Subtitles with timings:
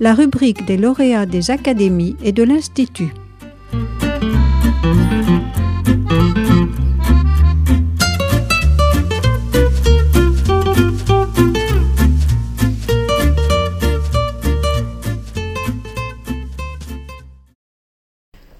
[0.00, 3.12] la rubrique des lauréats des académies et de l'Institut.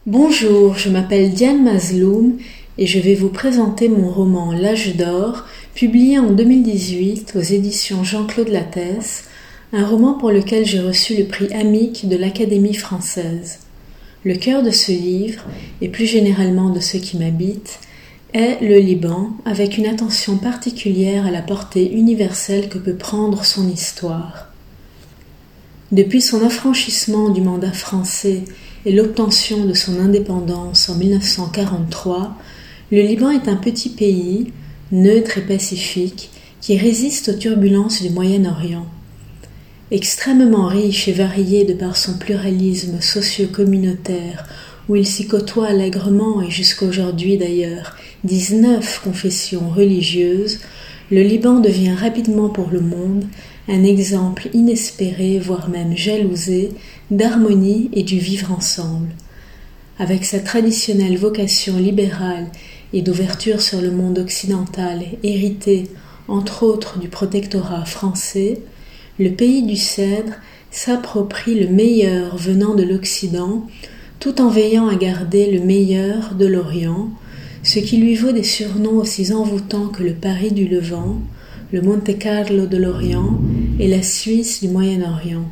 [0.06, 2.38] Bonjour, je m'appelle Diane Mazloum
[2.78, 8.48] et je vais vous présenter mon roman L'âge d'or, publié en 2018 aux éditions Jean-Claude
[8.48, 9.25] Lattès,
[9.72, 13.58] un roman pour lequel j'ai reçu le prix Amique de l'Académie française.
[14.24, 15.42] Le cœur de ce livre,
[15.80, 17.80] et plus généralement de ceux qui m'habitent,
[18.32, 23.68] est le Liban, avec une attention particulière à la portée universelle que peut prendre son
[23.68, 24.52] histoire.
[25.92, 28.42] Depuis son affranchissement du mandat français
[28.84, 32.36] et l'obtention de son indépendance en 1943,
[32.92, 34.52] le Liban est un petit pays,
[34.92, 38.86] neutre et pacifique, qui résiste aux turbulences du Moyen-Orient.
[39.92, 44.44] Extrêmement riche et varié de par son pluralisme socio-communautaire,
[44.88, 50.58] où il s'y côtoie allègrement et jusqu'aujourd'hui d'ailleurs 19 confessions religieuses,
[51.12, 53.26] le Liban devient rapidement pour le monde
[53.68, 56.70] un exemple inespéré, voire même jalousé,
[57.12, 59.10] d'harmonie et du vivre ensemble.
[60.00, 62.48] Avec sa traditionnelle vocation libérale
[62.92, 65.84] et d'ouverture sur le monde occidental héritée
[66.26, 68.58] entre autres du protectorat français,
[69.18, 70.34] le pays du cèdre
[70.70, 73.66] s'approprie le meilleur venant de l'Occident
[74.20, 77.10] tout en veillant à garder le meilleur de l'Orient,
[77.62, 81.20] ce qui lui vaut des surnoms aussi envoûtants que le Paris du Levant,
[81.72, 83.40] le Monte Carlo de l'Orient
[83.78, 85.46] et la Suisse du Moyen-Orient.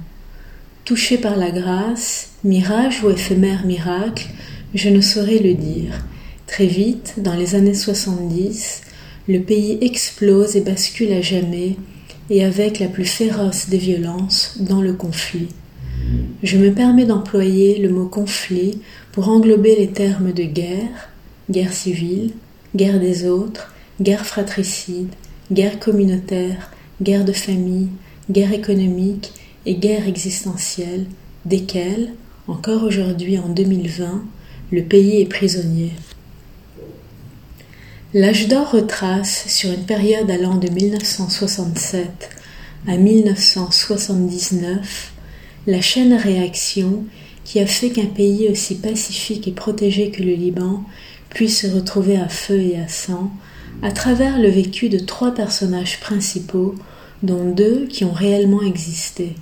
[0.84, 4.28] Touché par la grâce, mirage ou éphémère miracle,
[4.74, 6.04] je ne saurais le dire.
[6.46, 8.82] Très vite, dans les années 70,
[9.28, 11.76] le pays explose et bascule à jamais,
[12.30, 15.48] et avec la plus féroce des violences, dans le conflit.
[16.42, 18.80] Je me permets d'employer le mot conflit
[19.12, 21.10] pour englober les termes de guerre,
[21.50, 22.32] guerre civile,
[22.74, 25.08] guerre des autres, guerre fratricide,
[25.52, 26.70] guerre communautaire,
[27.00, 27.88] guerre de famille,
[28.30, 29.32] guerre économique
[29.66, 31.06] et guerre existentielle,
[31.44, 32.12] desquelles,
[32.46, 34.22] encore aujourd'hui en 2020,
[34.72, 35.92] le pays est prisonnier.
[38.16, 42.30] L'âge d'or retrace, sur une période allant de 1967
[42.86, 45.12] à 1979,
[45.66, 47.02] la chaîne réaction
[47.42, 50.84] qui a fait qu'un pays aussi pacifique et protégé que le Liban
[51.28, 53.32] puisse se retrouver à feu et à sang
[53.82, 56.76] à travers le vécu de trois personnages principaux,
[57.24, 59.34] dont deux qui ont réellement existé.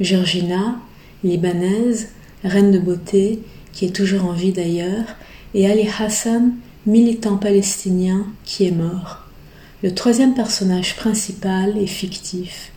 [0.00, 0.78] Georgina,
[1.24, 2.10] libanaise,
[2.44, 3.38] reine de beauté,
[3.72, 5.06] qui est toujours en vie d'ailleurs,
[5.54, 6.52] et Ali Hassan,
[6.86, 9.18] militant palestinien, qui est mort.
[9.82, 12.72] Le troisième personnage principal est fictif.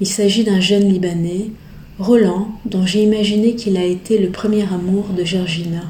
[0.00, 1.50] Il s'agit d'un jeune Libanais,
[1.98, 5.82] Roland, dont j'ai imaginé qu'il a été le premier amour de Georgina.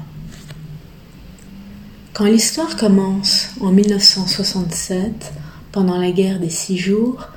[2.13, 5.33] Quand l'histoire commence en 1967,
[5.73, 7.29] pendant la guerre des six jours,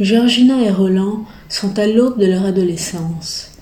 [0.00, 3.52] Georgina et Roland sont à l'aube de leur adolescence.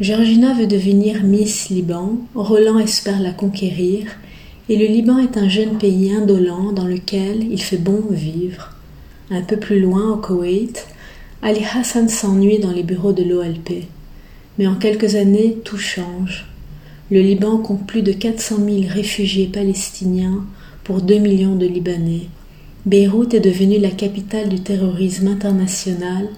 [0.00, 4.06] Georgina veut devenir Miss Liban, Roland espère la conquérir,
[4.68, 8.72] et le Liban est un jeune pays indolent dans lequel il fait bon vivre.
[9.30, 10.86] Un peu plus loin, au Koweït,
[11.42, 13.84] Ali Hassan s'ennuie dans les bureaux de l'OLP.
[14.58, 16.46] Mais en quelques années, tout change.
[17.10, 20.44] Le Liban compte plus de 400 000 réfugiés palestiniens
[20.84, 22.26] pour 2 millions de Libanais.
[22.84, 26.28] Beyrouth est devenue la capitale du terrorisme international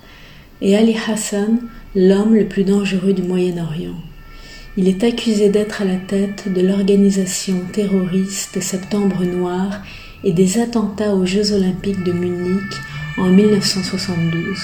[0.63, 1.61] et Ali Hassan,
[1.95, 3.97] l'homme le plus dangereux du Moyen-Orient.
[4.77, 9.83] Il est accusé d'être à la tête de l'organisation terroriste Septembre Noir
[10.23, 12.73] et des attentats aux Jeux olympiques de Munich
[13.19, 14.59] en 1972.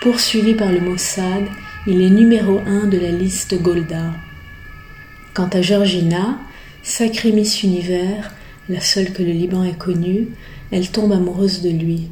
[0.00, 1.42] Poursuivi par le Mossad,
[1.88, 4.12] il est numéro un de la liste Golda.
[5.34, 6.38] Quant à Georgina,
[6.84, 8.32] sacrée Miss Univers,
[8.68, 10.28] la seule que le Liban ait connue,
[10.70, 12.08] elle tombe amoureuse de lui.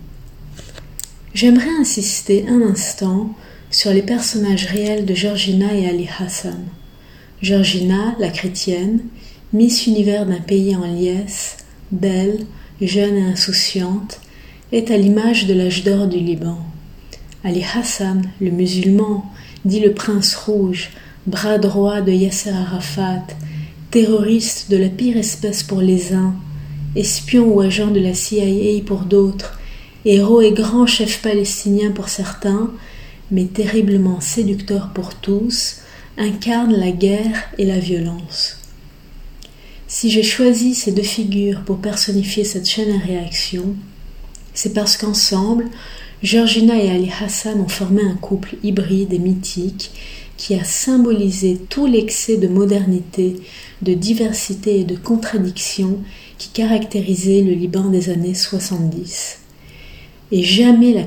[1.32, 3.36] J'aimerais insister un instant
[3.70, 6.64] sur les personnages réels de Georgina et Ali Hassan.
[7.42, 9.00] Georgina, la chrétienne,
[9.52, 11.58] Miss Univers d'un pays en liesse,
[11.92, 12.46] belle,
[12.80, 14.20] jeune et insouciante,
[14.72, 16.58] est à l'image de l'âge d'or du Liban.
[17.44, 19.30] Ali Hassan, le musulman,
[19.64, 20.90] dit le prince rouge,
[21.26, 23.26] bras droit de Yasser Arafat,
[23.90, 26.34] terroriste de la pire espèce pour les uns,
[26.96, 29.58] espion ou agent de la CIA pour d'autres,
[30.04, 32.70] héros et grand chef palestinien pour certains,
[33.30, 35.76] mais terriblement séducteur pour tous,
[36.16, 38.58] incarne la guerre et la violence.
[39.86, 43.76] Si j'ai choisi ces deux figures pour personnifier cette chaîne à réaction,
[44.52, 45.66] c'est parce qu'ensemble,
[46.22, 49.90] Georgina et Ali Hassan ont formé un couple hybride et mythique
[50.36, 53.36] qui a symbolisé tout l'excès de modernité,
[53.82, 56.00] de diversité et de contradiction
[56.38, 59.38] qui caractérisait le Liban des années 70.
[60.32, 61.04] Et jamais la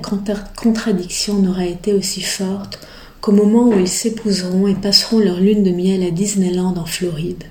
[0.56, 2.80] contradiction n'aura été aussi forte
[3.22, 7.44] qu'au moment où ils s'épouseront et passeront leur lune de miel à Disneyland en Floride.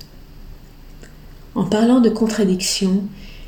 [1.55, 3.03] En parlant de contradiction,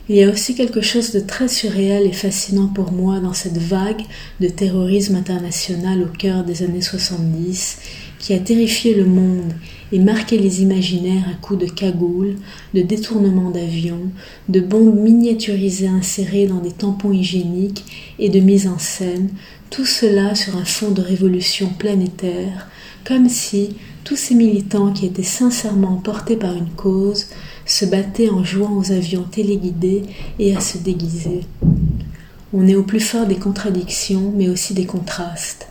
[0.10, 3.60] il y a aussi quelque chose de très surréel et fascinant pour moi dans cette
[3.60, 4.02] vague
[4.40, 7.78] de terrorisme international au cœur des années 70
[8.18, 9.54] qui a terrifié le monde
[9.92, 12.36] et marqué les imaginaires à coups de cagoules,
[12.74, 14.12] de détournements d'avions,
[14.50, 17.86] de bombes miniaturisées insérées dans des tampons hygiéniques
[18.18, 19.30] et de mise en scène,
[19.70, 22.68] tout cela sur un fond de révolution planétaire,
[23.06, 27.28] comme si tous ces militants qui étaient sincèrement portés par une cause
[27.66, 30.04] se battaient en jouant aux avions téléguidés
[30.40, 31.42] et à se déguiser.
[32.52, 35.68] On est au plus fort des contradictions, mais aussi des contrastes.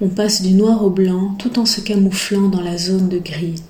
[0.00, 3.62] On passe du noir au blanc tout en se camouflant dans la zone de gris.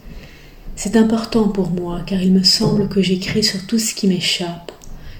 [0.76, 4.71] C'est important pour moi car il me semble que j'écris sur tout ce qui m'échappe,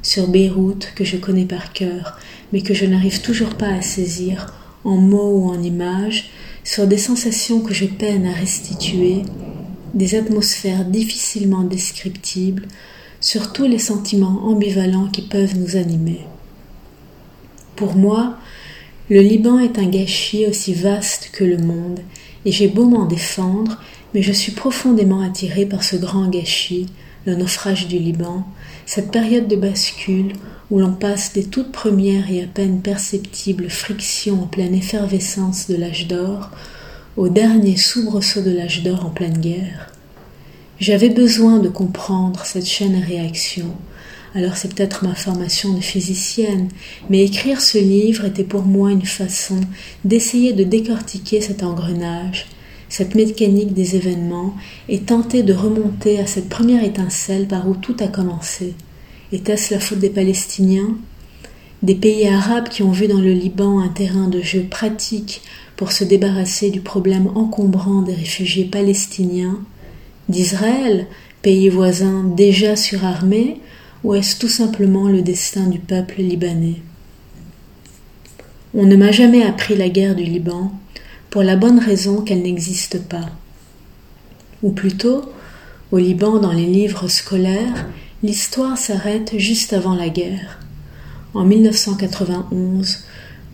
[0.02, 2.19] sur Beyrouth que je connais par cœur,
[2.52, 4.52] mais que je n'arrive toujours pas à saisir
[4.84, 6.31] en mots ou en images,
[6.64, 9.22] sur des sensations que je peine à restituer,
[9.94, 12.66] des atmosphères difficilement descriptibles,
[13.20, 16.20] sur tous les sentiments ambivalents qui peuvent nous animer.
[17.76, 18.37] Pour moi,
[19.10, 22.00] le Liban est un gâchis aussi vaste que le monde,
[22.44, 23.81] et j'ai beau m'en défendre,
[24.14, 26.88] mais je suis profondément attiré par ce grand gâchis,
[27.26, 28.44] le naufrage du Liban,
[28.86, 30.32] cette période de bascule
[30.70, 35.76] où l'on passe des toutes premières et à peine perceptibles frictions en pleine effervescence de
[35.76, 36.50] l'âge d'or
[37.16, 39.92] au dernier soubresaut de l'âge d'or en pleine guerre.
[40.80, 43.66] J'avais besoin de comprendre cette chaîne à réaction.
[44.34, 46.69] Alors c'est peut-être ma formation de physicienne,
[47.10, 49.60] mais écrire ce livre était pour moi une façon
[50.04, 52.46] d'essayer de décortiquer cet engrenage,
[52.93, 54.55] cette mécanique des événements,
[54.91, 58.75] et tenter de remonter à cette première étincelle par où tout a commencé.
[59.33, 60.94] Était-ce la faute des Palestiniens
[61.83, 65.41] Des pays arabes qui ont vu dans le Liban un terrain de jeu pratique
[65.77, 69.59] pour se débarrasser du problème encombrant des réfugiés palestiniens,
[70.29, 71.06] d'Israël,
[71.41, 73.56] pays voisin déjà surarmé,
[74.05, 76.83] ou est-ce tout simplement le destin du peuple libanais?
[78.75, 80.73] On ne m'a jamais appris la guerre du Liban,
[81.32, 83.31] pour la bonne raison qu'elle n'existe pas.
[84.62, 85.23] Ou plutôt,
[85.90, 87.87] au Liban, dans les livres scolaires,
[88.23, 90.61] l'histoire s'arrête juste avant la guerre.
[91.32, 93.05] En 1991,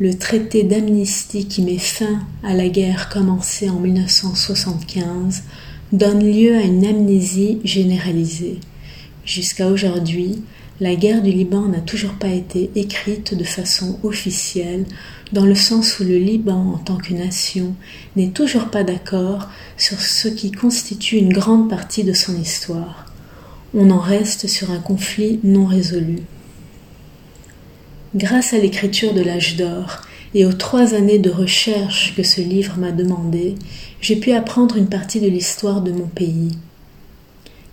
[0.01, 5.45] le traité d'amnistie qui met fin à la guerre commencée en 1975
[5.93, 8.59] donne lieu à une amnésie généralisée.
[9.25, 10.43] Jusqu'à aujourd'hui,
[10.81, 14.85] la guerre du Liban n'a toujours pas été écrite de façon officielle,
[15.33, 17.75] dans le sens où le Liban, en tant que nation,
[18.15, 23.07] n'est toujours pas d'accord sur ce qui constitue une grande partie de son histoire.
[23.75, 26.21] On en reste sur un conflit non résolu.
[28.15, 30.01] Grâce à l'écriture de l'âge d'or
[30.35, 33.57] et aux trois années de recherche que ce livre m'a demandé,
[34.01, 36.57] j'ai pu apprendre une partie de l'histoire de mon pays.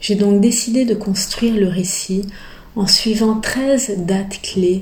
[0.02, 2.24] J'ai donc décidé de construire le récit
[2.76, 4.82] en suivant 13 dates clés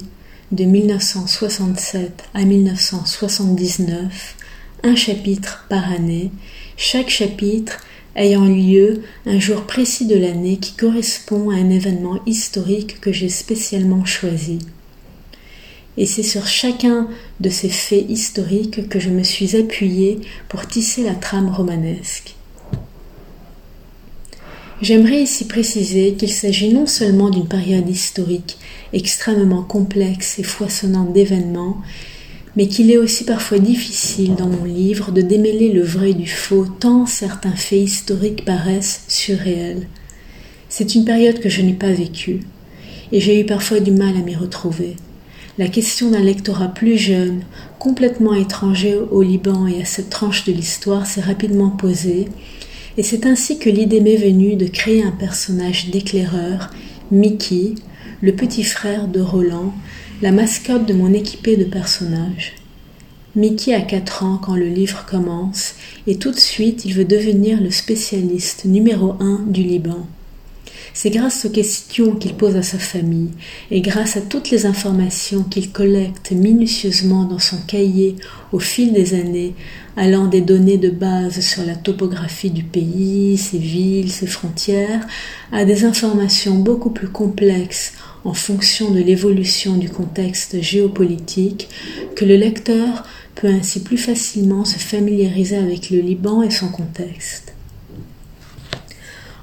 [0.51, 4.35] de 1967 à 1979,
[4.83, 6.31] un chapitre par année,
[6.77, 7.79] chaque chapitre
[8.15, 13.29] ayant lieu un jour précis de l'année qui correspond à un événement historique que j'ai
[13.29, 14.59] spécialement choisi
[15.97, 17.07] et c'est sur chacun
[17.39, 20.19] de ces faits historiques que je me suis appuyée
[20.49, 22.35] pour tisser la trame romanesque.
[24.83, 28.57] J'aimerais ici préciser qu'il s'agit non seulement d'une période historique
[28.91, 31.77] extrêmement complexe et foisonnante d'événements,
[32.57, 36.65] mais qu'il est aussi parfois difficile dans mon livre de démêler le vrai du faux
[36.65, 39.87] tant certains faits historiques paraissent surréels.
[40.67, 42.41] C'est une période que je n'ai pas vécue,
[43.13, 44.97] et j'ai eu parfois du mal à m'y retrouver.
[45.57, 47.43] La question d'un lectorat plus jeune,
[47.79, 52.27] complètement étranger au Liban et à cette tranche de l'histoire s'est rapidement posée,
[52.97, 56.69] et c'est ainsi que l'idée m'est venue de créer un personnage d'éclaireur,
[57.11, 57.75] Mickey,
[58.21, 59.73] le petit frère de Roland,
[60.21, 62.53] la mascotte de mon équipé de personnages.
[63.35, 65.73] Mickey a 4 ans quand le livre commence,
[66.05, 70.05] et tout de suite il veut devenir le spécialiste numéro un du Liban.
[70.95, 73.31] C'est grâce aux questions qu'il pose à sa famille
[73.71, 78.15] et grâce à toutes les informations qu'il collecte minutieusement dans son cahier
[78.51, 79.55] au fil des années,
[79.97, 85.07] allant des données de base sur la topographie du pays, ses villes, ses frontières,
[85.51, 91.69] à des informations beaucoup plus complexes en fonction de l'évolution du contexte géopolitique,
[92.15, 97.52] que le lecteur peut ainsi plus facilement se familiariser avec le Liban et son contexte.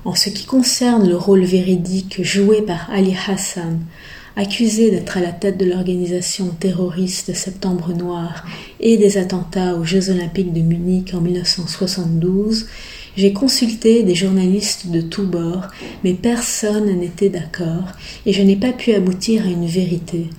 [0.04, 3.80] En ce qui concerne le rôle véridique joué par Ali Hassan,
[4.34, 8.46] accusé d'être à la tête de l'organisation terroriste Septembre Noir
[8.80, 12.66] et des attentats aux Jeux olympiques de Munich en 1972,
[13.16, 15.66] j'ai consulté des journalistes de tous bords,
[16.02, 17.92] mais personne n'était d'accord
[18.24, 20.30] et je n'ai pas pu aboutir à une vérité.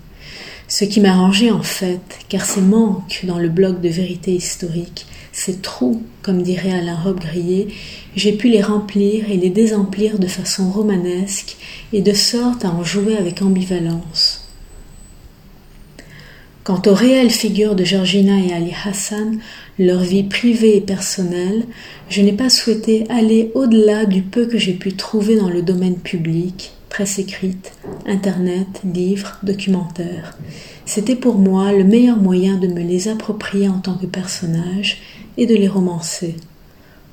[0.72, 2.00] Ce qui m'arrangeait en fait,
[2.30, 7.68] car ces manques dans le bloc de vérité historique, ces trous, comme dirait Alain Robbe-Grillet,
[8.16, 11.58] j'ai pu les remplir et les désemplir de façon romanesque
[11.92, 14.48] et de sorte à en jouer avec ambivalence.
[16.64, 19.40] Quant aux réelles figures de Georgina et Ali Hassan,
[19.78, 21.66] leur vie privée et personnelle,
[22.08, 25.98] je n'ai pas souhaité aller au-delà du peu que j'ai pu trouver dans le domaine
[25.98, 27.72] public, presse écrite,
[28.06, 30.38] internet, livres, documentaires.
[30.86, 34.98] C'était pour moi le meilleur moyen de me les approprier en tant que personnage
[35.38, 36.36] et de les romancer.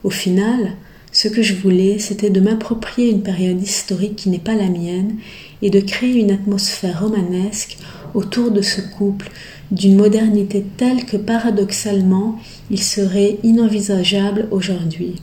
[0.03, 0.73] Au final,
[1.13, 5.15] ce que je voulais, c'était de m'approprier une période historique qui n'est pas la mienne
[5.63, 7.79] et de créer une atmosphère romanesque
[8.15, 9.31] autour de ce couple
[9.71, 12.37] d'une modernité telle que paradoxalement
[12.71, 15.23] il serait inenvisageable aujourd'hui.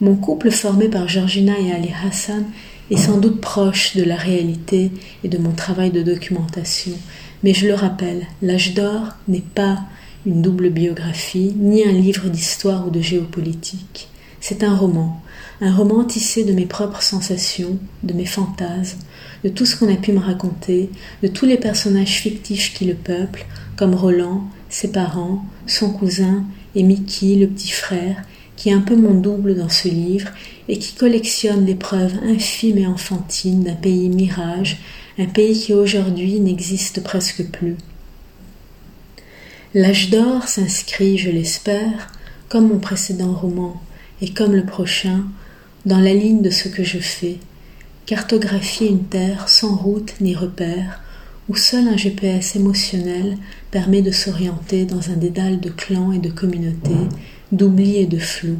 [0.00, 2.44] Mon couple formé par Georgina et Ali Hassan
[2.90, 4.90] est sans doute proche de la réalité
[5.24, 6.92] et de mon travail de documentation,
[7.42, 9.78] mais je le rappelle, L'âge d'or n'est pas
[10.26, 14.08] une double biographie, ni un livre d'histoire ou de géopolitique.
[14.40, 15.22] C'est un roman,
[15.60, 18.98] un roman tissé de mes propres sensations, de mes fantasmes,
[19.44, 20.90] de tout ce qu'on a pu me raconter,
[21.22, 26.44] de tous les personnages fictifs qui le peuplent, comme Roland, ses parents, son cousin
[26.74, 28.22] et Mickey, le petit frère,
[28.60, 30.28] qui est un peu mon double dans ce livre
[30.68, 34.76] et qui collectionne les preuves infimes et enfantines d'un pays mirage,
[35.18, 37.76] un pays qui aujourd'hui n'existe presque plus.
[39.72, 42.12] L'âge d'or s'inscrit, je l'espère,
[42.50, 43.80] comme mon précédent roman
[44.20, 45.24] et comme le prochain,
[45.86, 47.38] dans la ligne de ce que je fais,
[48.04, 51.02] cartographier une terre sans route ni repère,
[51.48, 53.38] où seul un GPS émotionnel
[53.70, 57.08] permet de s'orienter dans un dédale de clans et de communautés,
[57.52, 58.58] d'oubli et de flou.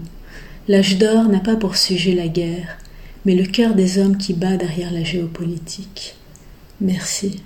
[0.68, 2.78] L'âge d'or n'a pas pour sujet la guerre,
[3.25, 6.16] mais le cœur des hommes qui bat derrière la géopolitique.
[6.80, 7.42] Merci.